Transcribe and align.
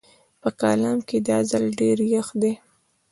په 0.41 0.49
کالام 0.61 0.97
کې 1.07 1.17
دا 1.27 1.37
ځل 1.51 1.65
ډېر 1.79 1.97
يخ 2.13 2.27
دی 2.41 2.53